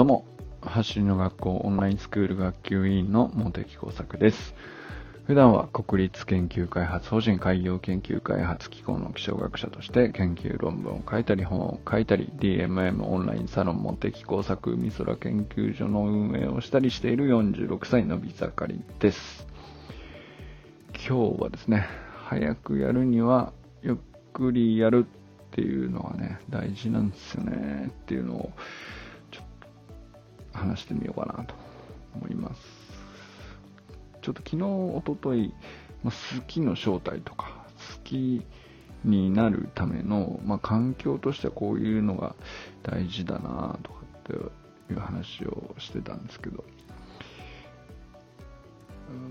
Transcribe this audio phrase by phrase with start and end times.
[0.00, 0.24] どうも、
[0.62, 4.54] 走りの学校オンラインスクール学級委員の茂木耕作です。
[5.26, 19.46] 普段は国立研究開発法人海洋研究開発機構の気象学者として研究論文を書いたり本を書いたり DMM オンラインサロン茂木工作海空研究所の運営をしたりしている46歳のび盛りです。
[20.94, 21.86] 今日はですね、
[22.24, 23.96] 早くやるにはゆっ
[24.32, 28.52] くりやるっていうのがね、大事なんですよねっていうのを
[30.52, 31.54] 話してみようかなと
[32.14, 32.60] 思います。
[34.22, 35.52] ちょっと昨日、おととい、
[36.02, 37.64] まあ、好きの正体とか、
[37.96, 38.42] 好き
[39.04, 42.34] になるための、まあ、環境としてはこういうのが
[42.82, 44.32] 大事だなとかって
[44.92, 46.64] いう話をしてたんですけど、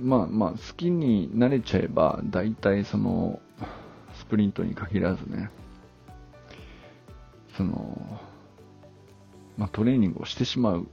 [0.02, 3.40] まあまあ、好きになれちゃえば、大体その、
[4.16, 5.50] スプリントに限らずね、
[7.56, 8.20] その、
[9.58, 10.88] まあ、トレーニングをしてしまう。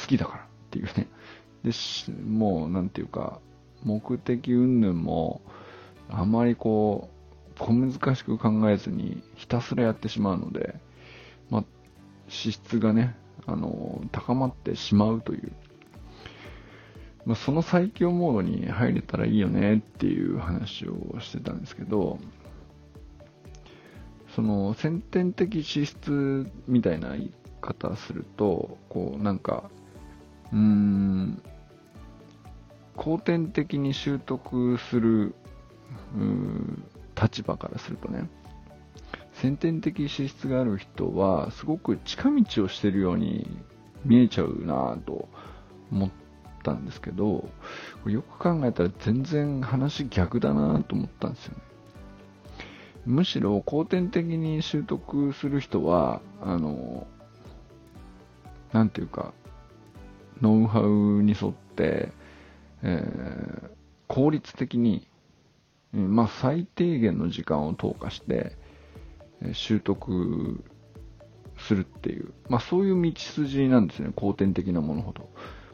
[0.00, 1.08] 好きだからっていうね。
[1.64, 1.72] で、
[2.24, 3.40] もう、なんていうか、
[3.82, 5.40] 目的云々も、
[6.08, 10.76] あまりこう、小難しく考えずに、ひたすらやってしまうので、
[11.50, 11.64] まあ、
[12.28, 15.52] 資質がね、あの、高まってしまうという。
[17.24, 22.18] まあ、その最強モードに入れたらいいよねっていう話をしてたんですけど、
[24.36, 29.70] その先天的資質みたいな言い方すると、こうなんか、
[30.52, 31.42] うーん、
[32.96, 35.34] 後天的に習得する
[37.20, 38.28] 立場からするとね、
[39.34, 43.46] 先天的資質がある人は、すごく近道をしているように
[44.04, 45.28] 見えちゃうなぁと
[45.92, 46.10] 思っ
[46.62, 47.48] たんですけど、
[48.06, 51.60] よく考えたら全然話逆だなぁと思ったんですよね。
[53.04, 57.06] むしろ後天的に習得する人は、あの、
[58.72, 59.32] なんていうか、
[60.40, 62.12] ノウハウに沿って、
[62.82, 63.76] えー
[64.08, 65.06] 効率的に、
[65.92, 68.56] まあ、最低限の時間を投下して、
[69.52, 70.64] 習得
[71.58, 75.28] するっていう、まあ、そういう道筋なんですね、後天的なものほど。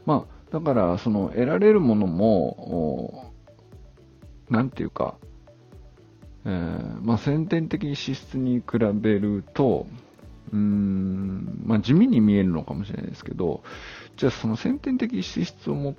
[0.05, 3.33] まあ、だから、その、得られるものも、
[4.49, 5.15] なんていうか、
[6.45, 9.87] えーまあ、先天的資質に比べると、
[10.53, 13.63] うーん、まあ、地味に見えるのかもしれないですけど、
[14.15, 15.95] じゃあその先天的資質を持っ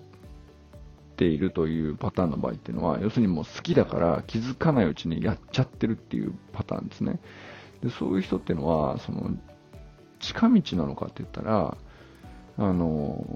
[1.16, 7.18] ているというパターンの場合っていうのは、要するにもう好きだから気づかないうちにやっちゃってるっていうパターンですね。
[7.82, 9.30] でそういう人っていうのは、その、
[10.20, 11.76] 近道なのかって言ったら、
[12.56, 13.26] あの、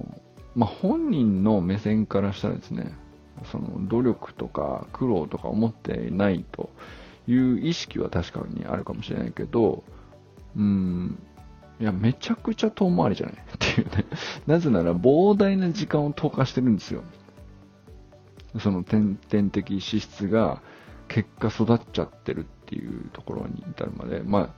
[0.55, 2.93] まあ、本人の目線からしたらですね、
[3.51, 6.71] その努力とか苦労とか思っていないと
[7.29, 9.85] いう意識は確かにあるかもしれないけど、
[10.57, 11.19] うん、
[11.81, 13.35] いや、めちゃくちゃ遠回りじゃない？
[13.35, 14.05] っていうね。
[14.47, 17.03] なぜなら膨大な時間を投下してるんですよ。
[18.59, 20.63] その天天的資質が
[21.07, 24.55] 結果育っちゃってるっていうところに至るまで、ま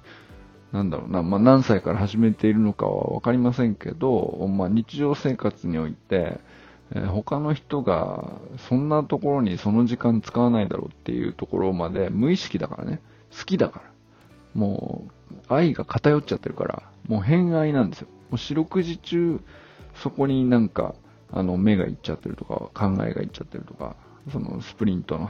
[0.73, 6.39] あ、なんだろうな、まあ何歳から始めているのかはわかりませんけど、まあ日常生活において、
[6.93, 8.33] え他の人が
[8.69, 13.01] そんなところにその時間使わないだろうっていうところまで無意識だからね、
[13.37, 13.91] 好きだから。
[14.55, 15.13] もう
[15.49, 18.09] 愛が偏っちゃってるから、もう偏愛なんですよ。
[18.31, 19.41] もう四六時中
[19.95, 20.95] そこになんか、
[21.33, 23.97] あの目がいっちゃってるとか、考えがいっちゃってるとか、
[24.33, 25.29] そのスプリントの、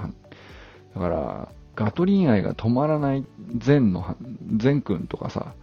[0.95, 3.25] だから、ガトリン愛が止まらない
[3.57, 4.17] 善の、
[4.57, 5.55] 善くんとかさ、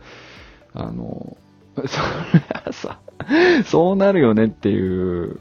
[0.74, 1.38] あの、
[1.76, 1.86] それ
[2.66, 3.00] はさ、
[3.66, 5.40] そうなるよねっていう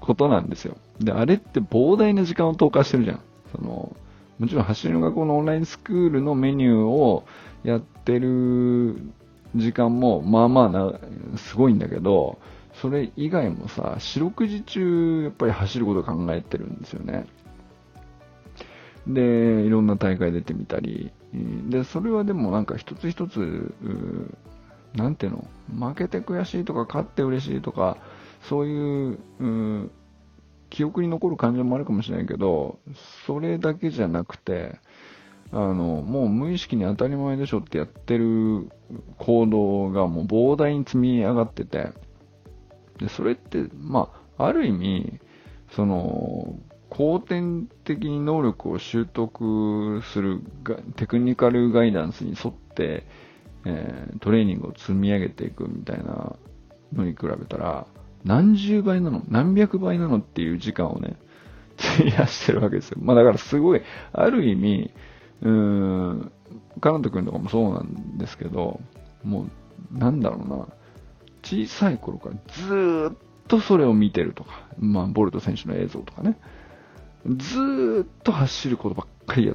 [0.00, 0.76] ことなんですよ。
[1.00, 3.20] で、あれって膨大な時間を投下してるじゃん。
[3.54, 3.96] その、
[4.38, 7.24] もちろん走りの学校のオンラインスクールのメニューを
[7.64, 8.96] やってる
[9.56, 10.92] 時間も、まあまあな、
[11.36, 12.38] すごいんだけど、
[12.80, 17.26] それ以外もさ、四六時中、やっぱり走ること考えてるんですよね。
[19.06, 21.10] で、いろんな大会出てみたり、
[21.68, 27.96] で、それはでもなんか一つ一つ、うなんていうの、負けて悔しいとか、勝って嬉しいとか、
[28.42, 29.18] そういう、
[29.84, 29.90] う
[30.70, 32.78] 記憶に残る感情もあるかもしれないけど、
[33.26, 34.78] それだけじゃなくて、
[35.52, 38.70] あの、もう無意識に当たり前でしょってやってる
[39.18, 41.92] 行動がもう膨大に積み上がってて、
[42.98, 45.20] で、それって、まあ、ある意味、
[45.70, 46.58] その、
[46.90, 50.40] 後天的に能力を習得する
[50.96, 53.04] テクニカルガイダンスに沿って、
[53.64, 56.36] えートレーニングを積み上げていくみたいな
[56.92, 57.86] のに比べたら、
[58.24, 61.16] 何十倍なの何百倍なのっていう時間をね、
[61.98, 62.98] 費やしてるわけですよ。
[63.00, 63.82] まあだからすごい、
[64.12, 64.90] ある意味、
[65.42, 66.32] うーん、
[66.80, 68.80] カナト君とかもそうなんですけど、
[69.24, 69.46] も
[69.94, 70.66] う、なんだろうな、
[71.42, 73.16] 小さい頃からずっ
[73.48, 76.38] とそれを見てるとか、まあ、ボルト選手の映像とかね、
[77.36, 79.54] ずっと走ることばっかりや、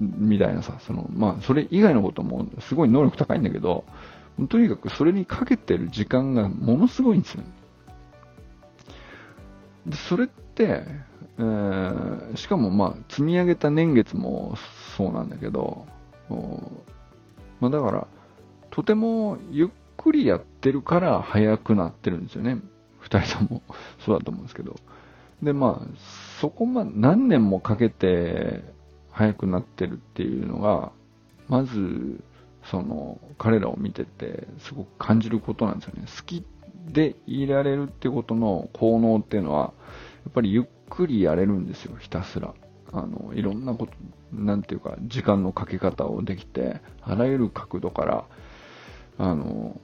[0.00, 3.84] みたいなさ、その、まあ、それ以外のこともすごい能力高いんだけど、
[4.48, 7.42] とにかくそれにかけてる時間がものすごいんですよ。
[9.86, 10.84] でそれって、
[11.38, 14.56] えー、しかもまあ、積み上げた年月も
[14.96, 15.86] そうなんだけど、
[17.60, 18.06] まあ、だから、
[18.70, 22.58] とてもゆっくりやってるから速くなってるんですよね。
[22.98, 23.62] 二人とも
[24.04, 24.76] そうだと思うんですけど。
[25.42, 25.86] で、まあ、
[26.40, 28.64] そこま、何年もかけて
[29.10, 30.92] 速くなってるっていうのが、
[31.48, 32.20] まず、
[32.64, 36.02] その、彼らを見てて、すごく感じることなんですよね。
[36.04, 36.44] 好き
[36.92, 39.72] でいられるってことの効能っていうのは、
[40.24, 42.54] やっぱりゆっくりやれるんですよ、ひたすら。
[42.92, 43.92] あの、いろんなこと、
[44.32, 48.24] なんていうか、時間のかけ方をできて、あらゆる角度から、
[49.18, 49.80] あの、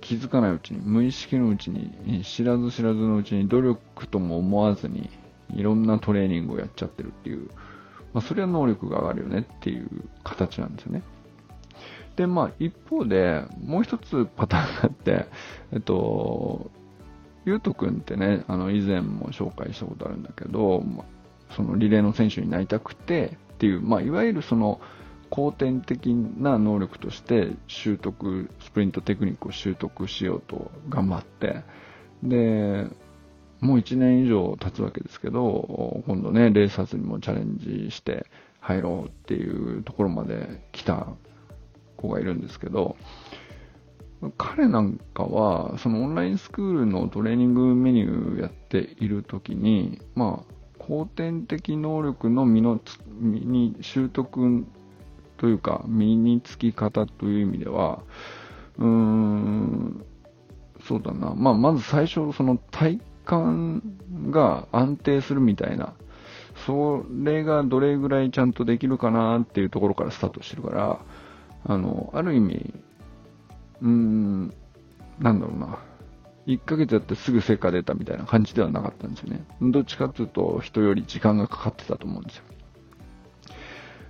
[0.00, 5.10] 気づかないうちに、無意識のうちに、知らず知らずのうちに努力とも思わずに、
[5.54, 7.48] いろんなトレーニングをやっちゃってるっていう、
[8.12, 9.88] まあ、それは能力が上がるよねっていう
[10.24, 11.02] 形なんですよね。
[12.16, 15.26] で、まあ、一方で、もう一つパターンがあって、
[15.72, 16.70] えっと、
[17.44, 20.84] ゆうとくんってね、あの、以前も紹介したことあるんだけど、
[21.56, 24.80] そのリレーの選手になりたくてっていう、まあ、いわゆるその、
[25.30, 31.62] 後天的な能力として習得、スプリントテクニックを習得しようと頑張って、
[32.22, 32.88] で、
[33.60, 38.26] もう1年以上経つわけですけど、今度ね、レーサーズにもチャレンジして
[38.58, 41.06] 入ろうっていうところまで来た
[41.96, 42.96] 子がいるんですけど、
[44.36, 52.80] 彼なんかは、そのオンラインスクールのトレーニングメニューをやっているときに、まあ、後天的能力の身の
[53.18, 54.66] 身に習得
[55.38, 58.02] というか、身につき方という意味では、
[58.78, 60.04] うーん、
[60.84, 61.34] そうだな。
[61.34, 63.82] まあ、まず最初、その体幹
[64.30, 65.94] が安定するみたいな、
[66.66, 71.00] それがどれぐらいちゃんとできるかなっていうところからスタートしてるから、
[71.64, 72.74] あの、ある意味、
[73.82, 74.54] うーん、
[75.18, 75.78] なんだろうな。
[76.46, 79.44] 1ヶ月やってすぐ成果出たみたいな感じではなかったんですよね。
[79.60, 82.44] どっちかっていうと人より時間がかかってたと思うんですよ。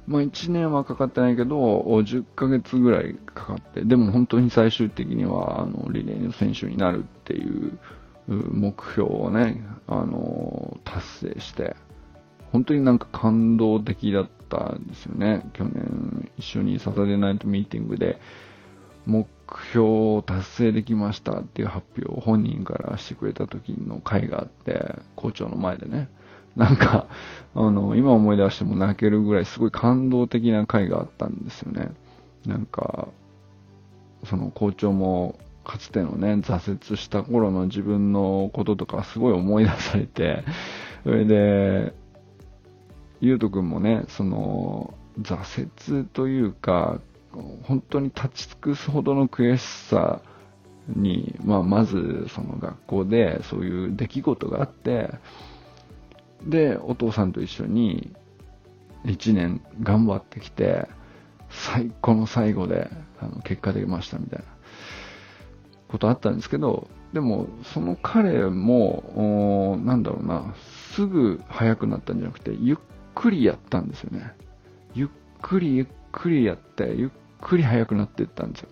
[0.06, 7.78] まあ1年はかかってないけど、10ヶ月ぐらいかかって、でも本当に最終的には、あの、リレーの選手になるっていう
[8.28, 11.76] 目標をね、あの、達成して、
[12.52, 15.49] 本当になんか感動的だったんですよね。
[15.52, 18.19] 去年一緒にサタデーナイトミーティングで、
[19.10, 19.26] 目
[19.72, 26.08] 標を達成できましたっていう発表を本人からしてくれた時の会があって、校長の前でね。
[26.56, 27.06] なんか、
[27.54, 31.90] あの、今思い出しても泣けるぐらいすごい感動的な回があったんですよね。
[32.46, 33.08] なんか、
[34.24, 40.44] その校長もかつてのね、挫折した頃の自分のこととかすごい思い出されて、
[41.04, 41.94] それで、
[43.20, 47.00] ゆうとくんもね、その、挫折というか、
[47.32, 50.20] 本当に立ち尽くすほどの悔しさ
[50.88, 55.10] に、まあ、まずその学校でそういう出来事があって、
[56.44, 58.12] で、お父さんと一緒に
[59.04, 60.88] 1年頑張ってきて、
[61.50, 62.90] 最高の最後で
[63.20, 64.44] あの結果出ましたみたいな
[65.88, 70.54] ことあったんですけど、でもその彼も、なんだろうな、
[70.94, 72.76] すぐ速くなったんじゃなくて、ゆっ
[73.14, 74.32] くりやったんですよね。
[74.94, 75.08] ゆっ
[75.42, 77.10] くりゆっくりやって、ゆっ
[77.40, 78.68] くり速くなっていったんですよ。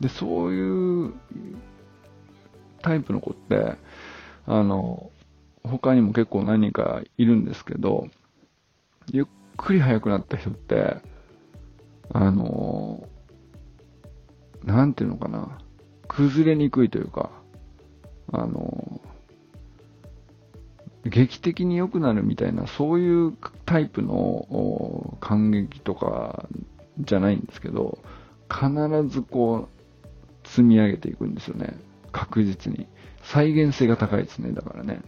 [0.00, 1.14] で、そういう
[2.82, 3.76] タイプの子って、
[4.46, 5.10] あの、
[5.62, 8.08] 他にも結構何人かいるんですけど、
[9.10, 10.96] ゆっくり速くなった人って、
[12.12, 13.08] あの、
[14.62, 15.58] なんていうのかな、
[16.08, 17.30] 崩れにくいというか、
[18.32, 19.00] あの、
[21.04, 26.48] 劇的に良くなるみたいな、そういうタイプの感激とか
[27.00, 27.98] じゃないんですけど、
[28.48, 28.68] 必
[29.08, 31.76] ずこう、積み上げていくんですよね。
[32.12, 32.86] 確実に。
[33.22, 35.00] 再現性が高いですね、だからね。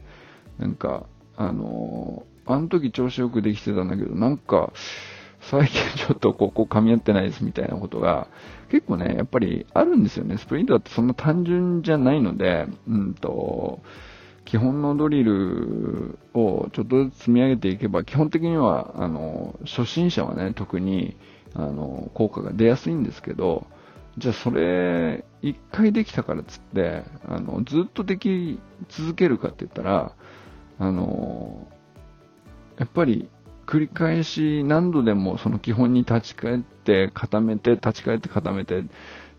[0.58, 4.72] なんか、あのー、あの時調子よくできてたんだけど、なんか、
[5.40, 8.28] 最近ちょっとここ噛み合ってないですみたいなことが、
[8.70, 10.38] 結構ね、やっぱりあるんですよね。
[10.38, 13.80] スプリントだってそんな単純じゃないので、うんと、
[14.44, 21.16] 基本のドリルをちょっとずつ積み上げていけば、基本的には、あの、初心者はね、特に、
[21.56, 23.66] あの、効果が出やすいんですけど、
[24.18, 28.58] じゃあそれ、一回できたからっつって、あの、ずっとでき
[28.88, 30.12] 続けるかって言ったら、
[30.78, 31.66] あの
[32.78, 33.30] やっぱり
[33.66, 38.84] 繰り返し何度でもその基本に立ち返って固めて、立ち返って固めて、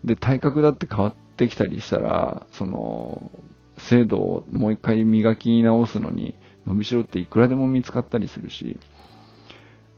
[0.04, 3.30] で、体格だって変わっってきたりしたら、その、
[3.78, 6.34] 精度をもう一回磨き直すのに、
[6.66, 8.78] 伸びしろっていくらでも見つかったりするし、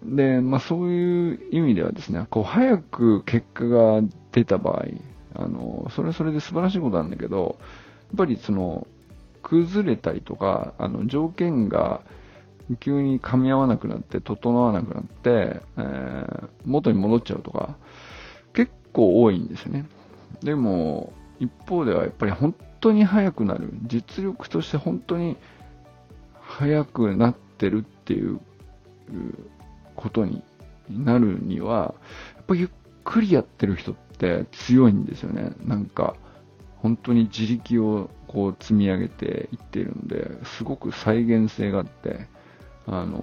[0.02, 4.02] で、まあそういう意味ではですね、こう早く結果が
[4.33, 4.87] 出た場合、
[5.35, 8.87] あの、それはそれで素晴らしいことなんだけど、やっぱりその、
[9.42, 12.02] 崩れたりとか、あの、条件が
[12.78, 17.76] 急に噛み合わなくなって、整わなくなって、えー、元に戻っちゃうとか、
[18.52, 19.87] 結構多いんですよね。
[20.42, 25.37] でも、一方ではやっぱり本当に速くなる、実力として本当に
[26.40, 28.40] 速くなってるっていう
[30.00, 30.42] ことに
[30.88, 31.95] なるには、
[32.37, 32.69] やっぱゆっ
[33.04, 35.52] くりやってる人って強いんですよね。
[35.64, 36.16] なんか、
[36.76, 42.26] 本当に自力をこう積み上げていっているので、すごく再現性があって、
[42.87, 43.23] あの、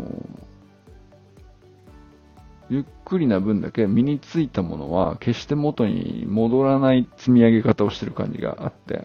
[2.69, 9.01] ゆっくりな分だけ身についたものは決して元に戻らない積み上げ方をしてる感じがあって、や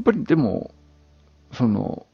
[0.00, 0.72] っぱりでも、
[1.52, 2.06] その、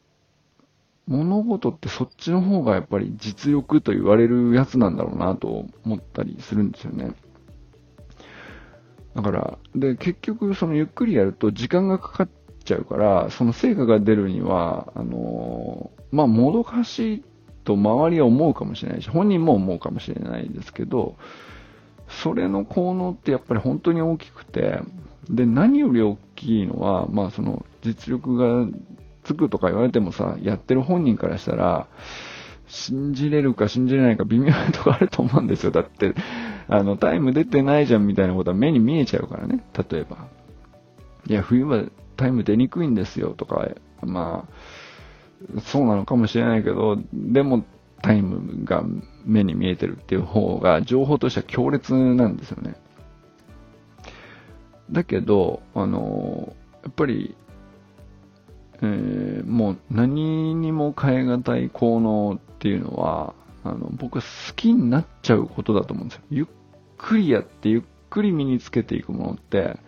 [1.08, 7.12] 物事ってそっちの方がやっぱり実力と言われるやつなんだろうなと思ったりするんですよね。
[9.16, 12.28] だから、で、結局そのゆっくりやると時間がかかっ
[12.62, 17.24] ちゃうから、その成果が出るには、あの、まあ、もどかしい
[17.64, 21.16] と周りは思うかもしれないし、本人も思うかもしれないですけど、
[22.08, 24.80] それの効能ってやっぱり本当に大きくて、
[25.30, 28.66] で、何より大きいのは、まあ、その実力が
[29.28, 31.86] つくとか言われてもさ、やってる本人からしたら、
[32.66, 35.70] 信じれるか信じれないか微妙なとこあると思うんですよ。
[35.70, 36.14] だって、
[36.66, 39.64] あの、タイム出てないじゃんみたいなことは目に見えちゃうからね。
[39.90, 40.28] 例えば。
[41.26, 41.84] いや、冬は
[42.16, 43.68] タイム出にくいんですよとか、
[44.02, 44.46] ま
[45.56, 47.64] あ、そうなのかもしれないけど、でも
[48.02, 48.82] タイムが
[49.24, 52.76] 目に見えてるっていう方が情報としては強烈なんですよね。
[54.90, 57.34] だけど、あの、やっぱり
[58.80, 66.22] えー、もう何にも変え難い効能っていうのは、あの、僕は好きになっちゃうことだと思うんですよ。
[66.30, 66.46] ゆっ
[66.96, 69.78] くりやってゆっくり身につけていくものって、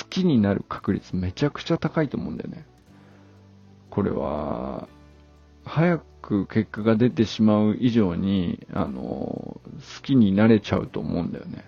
[0.00, 2.66] 好きになる確率めちゃくちゃ高いと思うんだよね。
[3.90, 4.88] これは、
[5.64, 9.60] 早く結果が出てしまう以上に、あの、好
[10.02, 11.64] きになれちゃうと思うんだよね。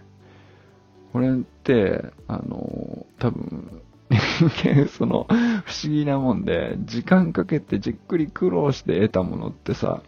[1.12, 5.32] これって、あの、多分、人間、その、不
[5.84, 10.02] 思議なもんで、時間かけてじっくり苦労して得たものってさ、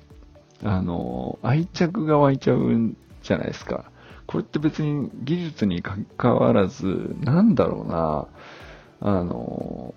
[0.62, 3.90] あの、愛着が湧いちゃうんじゃないですか。
[4.26, 8.26] これって別に技術に関わらず、なんだろうな、
[9.00, 9.94] あの、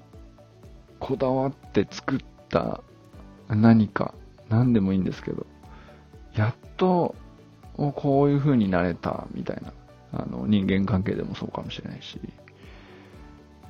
[1.00, 2.20] こだわって作っ
[2.50, 2.82] た
[3.50, 4.14] 何か、
[4.50, 5.46] 何でもいいんですけど、
[6.36, 7.16] やっと、
[7.76, 9.74] こういう風になれた、みたいな。
[10.14, 12.20] あの、人間関係でもそうかもしれないし、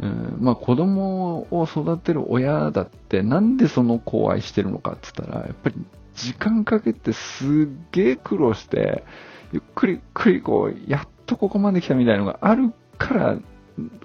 [0.03, 5.75] うん、まあ子供を育てる親だってなんでその子を愛してるのかって言ったら、やっぱり
[6.13, 7.47] 時間かけてすっ
[7.91, 9.05] げえ苦労して、
[9.53, 13.37] ゆっくりゆっくりこう、やっとここまで来たみたいなのがあるから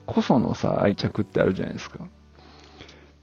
[0.07, 2.07] こそのさ、愛着ってあるじゃないですか。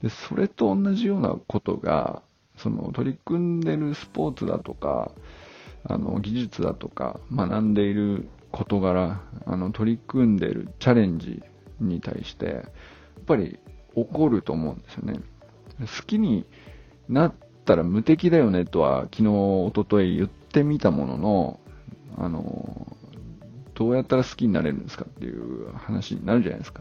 [0.02, 2.22] で、それと同じようなことが、
[2.58, 5.12] その取り組んでるスポーツだとか、
[5.84, 11.42] あの、技術だとか、学んでいる事柄、あの、取り組んでるチャレンジ
[11.80, 13.58] に対して、やっぱり
[13.94, 15.20] 怒ると思うんですよね。
[15.80, 16.46] 好きに
[17.08, 21.60] なったら無敵だよねとは昨日、おととい言ってみたものの、
[22.18, 22.96] あの、
[23.74, 26.80] どうやったら好きになれるんですかっていう話になるじゃないですか。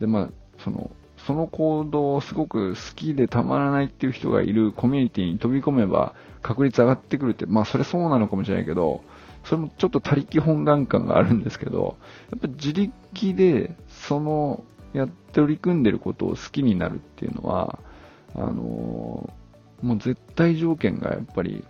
[0.00, 0.28] で、まあ、
[0.62, 0.90] その、
[1.26, 9.02] その行動をすごく好きでたまらないっていう人がいるコミュニティに飛び込めば確率上がってくるって、まあそれそうなのかもしれないけど、
[9.48, 11.96] それもちょっと他力本願感があるんですけど、
[12.30, 14.62] やっぱ自力でその
[14.92, 17.78] やって取り組んでることを好きになるっていうのは、
[18.34, 21.64] あのー、もう絶対条件がやっぱり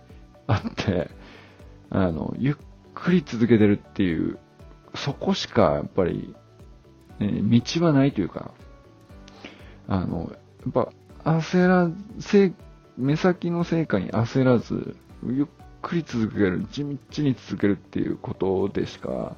[0.47, 1.09] あって、
[1.89, 2.55] あの、ゆっ
[2.95, 4.39] くり続けてるっていう、
[4.95, 6.33] そこしかやっぱり、
[7.19, 8.51] ね、道はないというか、
[9.87, 10.31] あの、
[10.65, 10.91] やっぱ
[11.23, 11.89] 焦ら、
[12.97, 15.45] 目先の成果に焦らず、ゆっ
[15.81, 19.35] くり続ける、地道に続けるっていうことでしか、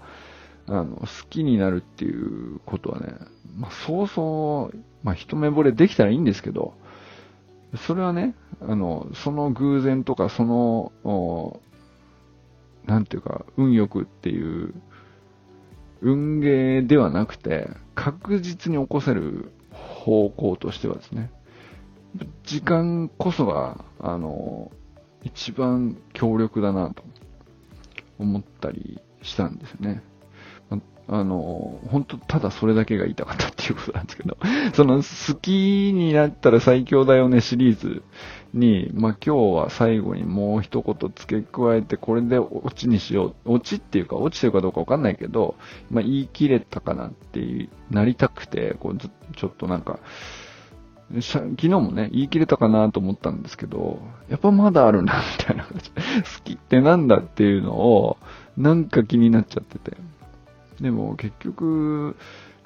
[0.68, 3.14] あの、好きになるっていうことはね、
[3.58, 6.74] まあ、そうそう、まあ、一目惚れできたらいいんですけど、
[7.76, 11.60] それはね、あの、その偶然とか、その、
[12.86, 14.74] なんていうか、運よくっていう、
[16.02, 21.32] 運ゲーではなくて、確実に起こせる方向としてはですね、
[22.44, 24.72] 時間こそが、あの、
[25.24, 27.04] 一番強力だなと
[28.20, 30.04] 思ったりしたんですね。
[31.14, 34.38] あの、本当ただそれだけが言いたかったっていうことなんですけど、
[34.74, 38.02] その好きになったら最強だよねシリーズ
[38.54, 43.54] に、まあ、今日は最後にもう一言付け加えて、これでオチにしよう。
[43.56, 45.56] オチっていうか、落ちてるかどうかわかんないけど、
[45.90, 50.00] まあ、言い切れたかなってなりたくて、こうちょっとなんか、
[51.20, 54.00] 昨日もね、言い切れたかなと思ったんですけど、
[54.30, 55.92] やっぱまだあるな、みたいな感じ。
[56.40, 58.18] 好きってなんだっていうのを、
[58.56, 59.98] なんか気になっちゃってて。
[60.80, 62.16] でも結局、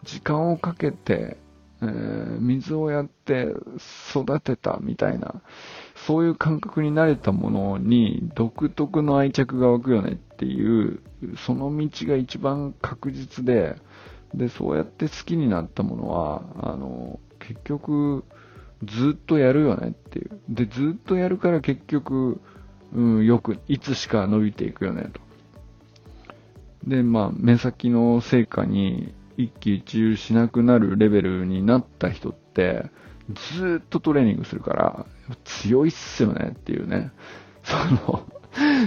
[0.03, 1.37] 時間をかけて、
[1.81, 3.53] えー、水をやって
[4.13, 5.41] 育てたみたいな、
[5.95, 11.01] そういう感覚になれたものに独特の愛着が湧くよねっていう、
[11.37, 13.75] その道が一番確実で、
[14.33, 18.23] で、そうやって好きになったものは、あの、結局、
[18.83, 20.39] ずっとやるよねっていう。
[20.49, 22.41] で、ずっとやるから結局、
[22.93, 25.21] うん、よく、いつしか伸びていくよねと。
[26.87, 32.89] で、まあ、目先の成果に一喜一憂しなくなるレベルになった人って、
[33.33, 35.05] ずっとトレーニングするから、
[35.43, 37.11] 強いっすよねっていうね。
[37.63, 37.75] そ
[38.11, 38.25] の、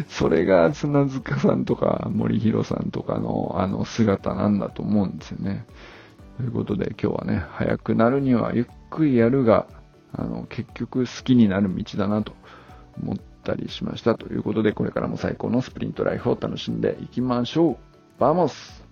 [0.09, 5.67] それが砂塚さんとか森弘さんとかのあの姿なんだと思うんですよね。
[6.39, 9.67] ということで今日はね、早くなるにはゆっくりやるが、
[10.19, 12.33] あの、結局好きになる道だなと
[13.01, 14.17] 思ったりしました。
[14.17, 17.77] ということで、これからも最高のスプリントライフを楽しんでいきましょう。
[18.19, 18.85] Vamos